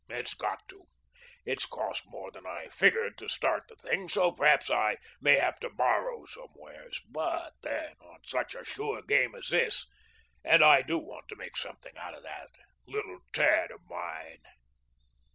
It's 0.09 0.33
got 0.33 0.67
to. 0.69 0.87
It's 1.45 1.67
cost 1.67 2.05
more 2.07 2.31
than 2.31 2.47
I 2.47 2.69
figured 2.69 3.19
to 3.19 3.27
start 3.29 3.65
the 3.69 3.75
thing, 3.75 4.09
so, 4.09 4.31
perhaps, 4.31 4.71
I 4.71 4.97
may 5.21 5.35
have 5.37 5.59
to 5.59 5.69
borrow 5.69 6.25
somewheres; 6.25 6.99
but 7.07 7.53
then 7.61 7.97
on 7.99 8.19
such 8.25 8.55
a 8.55 8.65
sure 8.65 9.03
game 9.03 9.35
as 9.35 9.49
this 9.49 9.85
and 10.43 10.63
I 10.63 10.81
do 10.81 10.97
want 10.97 11.27
to 11.27 11.35
make 11.35 11.55
something 11.55 11.95
out 11.97 12.15
of 12.15 12.23
that 12.23 12.49
little 12.87 13.19
tad 13.31 13.69
of 13.69 13.81
mine." 13.87 14.41